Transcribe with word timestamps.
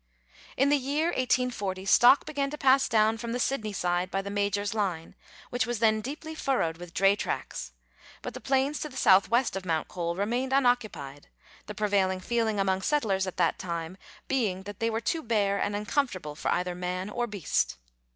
In 0.57 0.69
the 0.69 0.77
year 0.79 1.09
1840 1.09 1.85
stock 1.85 2.25
began 2.25 2.49
to 2.49 2.57
pass 2.57 2.89
down 2.89 3.19
from 3.19 3.33
the 3.33 3.39
Sydney 3.39 3.71
side 3.71 4.09
by 4.09 4.23
the 4.23 4.31
Major's 4.31 4.73
Line, 4.73 5.13
which 5.51 5.67
was 5.67 5.77
then 5.77 6.01
deeply 6.01 6.33
furrowed 6.33 6.77
with 6.77 6.91
dray 6.95 7.15
tracks, 7.15 7.71
but 8.23 8.33
the 8.33 8.41
plains 8.41 8.79
to 8.79 8.89
the 8.89 8.97
south 8.97 9.29
west 9.29 9.55
of 9.55 9.63
Mount 9.63 9.89
Cole 9.89 10.15
remained 10.15 10.53
unoccupied, 10.53 11.27
the 11.67 11.75
prevailing 11.75 12.19
feeling 12.19 12.59
among 12.59 12.81
settlers 12.81 13.27
at 13.27 13.37
that 13.37 13.59
time 13.59 13.95
being 14.27 14.63
that 14.63 14.79
they 14.79 14.89
were 14.89 15.01
too 15.01 15.21
bare 15.21 15.59
and 15.61 15.75
uncomfortable 15.75 16.33
for 16.33 16.49
either 16.49 16.73
man 16.73 17.07
or 17.07 17.27
beast. 17.27 17.77